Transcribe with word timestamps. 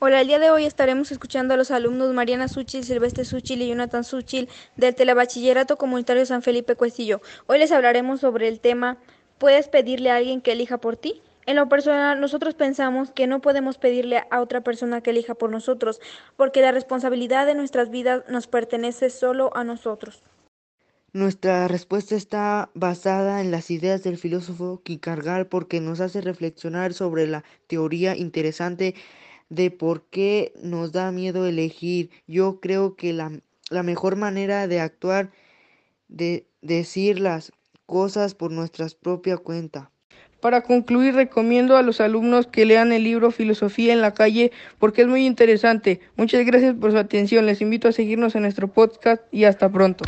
Hola, 0.00 0.20
el 0.20 0.28
día 0.28 0.38
de 0.38 0.52
hoy 0.52 0.64
estaremos 0.64 1.10
escuchando 1.10 1.54
a 1.54 1.56
los 1.56 1.72
alumnos 1.72 2.14
Mariana 2.14 2.46
Suchil, 2.46 2.84
Silvestre 2.84 3.24
Suchil 3.24 3.62
y 3.62 3.68
Jonathan 3.68 4.04
Suchil 4.04 4.48
del 4.76 4.94
Telebachillerato 4.94 5.76
Comunitario 5.76 6.24
San 6.24 6.40
Felipe 6.40 6.76
Cuestillo. 6.76 7.20
Hoy 7.46 7.58
les 7.58 7.72
hablaremos 7.72 8.20
sobre 8.20 8.46
el 8.46 8.60
tema 8.60 8.98
¿Puedes 9.38 9.66
pedirle 9.66 10.12
a 10.12 10.16
alguien 10.16 10.40
que 10.40 10.52
elija 10.52 10.78
por 10.78 10.96
ti? 10.96 11.20
En 11.46 11.56
lo 11.56 11.68
personal, 11.68 12.20
nosotros 12.20 12.54
pensamos 12.54 13.10
que 13.10 13.26
no 13.26 13.40
podemos 13.40 13.76
pedirle 13.76 14.22
a 14.30 14.40
otra 14.40 14.60
persona 14.60 15.00
que 15.00 15.10
elija 15.10 15.34
por 15.34 15.50
nosotros, 15.50 16.00
porque 16.36 16.60
la 16.60 16.70
responsabilidad 16.70 17.44
de 17.46 17.56
nuestras 17.56 17.90
vidas 17.90 18.22
nos 18.28 18.46
pertenece 18.46 19.10
solo 19.10 19.50
a 19.56 19.64
nosotros. 19.64 20.22
Nuestra 21.12 21.66
respuesta 21.66 22.14
está 22.14 22.70
basada 22.74 23.40
en 23.40 23.50
las 23.50 23.68
ideas 23.72 24.04
del 24.04 24.16
filósofo 24.16 24.80
Kierkegaard 24.84 25.48
porque 25.48 25.80
nos 25.80 25.98
hace 25.98 26.20
reflexionar 26.20 26.92
sobre 26.94 27.26
la 27.26 27.42
teoría 27.66 28.14
interesante 28.14 28.94
de 29.48 29.70
por 29.70 30.02
qué 30.04 30.52
nos 30.62 30.92
da 30.92 31.10
miedo 31.12 31.46
elegir. 31.46 32.10
Yo 32.26 32.60
creo 32.60 32.96
que 32.96 33.12
la, 33.12 33.32
la 33.70 33.82
mejor 33.82 34.16
manera 34.16 34.66
de 34.68 34.80
actuar, 34.80 35.30
de 36.08 36.46
decir 36.62 37.20
las 37.20 37.52
cosas 37.86 38.34
por 38.34 38.50
nuestra 38.50 38.86
propia 39.00 39.38
cuenta. 39.38 39.90
Para 40.40 40.62
concluir, 40.62 41.14
recomiendo 41.14 41.76
a 41.76 41.82
los 41.82 42.00
alumnos 42.00 42.46
que 42.46 42.64
lean 42.64 42.92
el 42.92 43.02
libro 43.02 43.32
Filosofía 43.32 43.92
en 43.92 44.00
la 44.00 44.14
calle 44.14 44.52
porque 44.78 45.02
es 45.02 45.08
muy 45.08 45.26
interesante. 45.26 46.00
Muchas 46.16 46.46
gracias 46.46 46.76
por 46.76 46.92
su 46.92 46.98
atención. 46.98 47.46
Les 47.46 47.60
invito 47.60 47.88
a 47.88 47.92
seguirnos 47.92 48.36
en 48.36 48.42
nuestro 48.42 48.68
podcast 48.68 49.22
y 49.32 49.44
hasta 49.44 49.68
pronto. 49.68 50.04